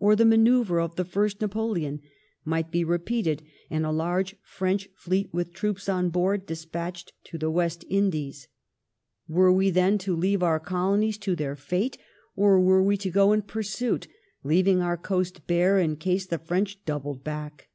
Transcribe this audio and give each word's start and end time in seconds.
Or 0.00 0.16
the 0.16 0.24
manoeuvre 0.24 0.82
of 0.82 0.96
the 0.96 1.04
first 1.04 1.42
Napoleon 1.42 2.00
might 2.42 2.68
he 2.72 2.84
repeated 2.84 3.42
and 3.68 3.84
a 3.84 3.90
large 3.90 4.34
French 4.42 4.88
fleet 4.96 5.28
with 5.30 5.52
troops 5.52 5.90
on 5.90 6.08
board 6.08 6.46
despatched 6.46 7.12
to 7.24 7.36
the 7.36 7.50
West 7.50 7.84
Indies. 7.90 8.48
Were 9.28 9.52
we 9.52 9.68
then 9.68 9.98
to 9.98 10.16
leave 10.16 10.42
our 10.42 10.58
colonies 10.58 11.18
to 11.18 11.36
their 11.36 11.54
fate, 11.54 11.98
or 12.34 12.58
were 12.58 12.82
we 12.82 12.96
to 12.96 13.10
go 13.10 13.34
in 13.34 13.42
pursuit, 13.42 14.08
leaving 14.42 14.80
our 14.80 14.96
coast 14.96 15.46
bare 15.46 15.78
in 15.78 15.96
case 15.96 16.24
the 16.26 16.38
French 16.38 16.82
doubled 16.86 17.22
back 17.22 17.68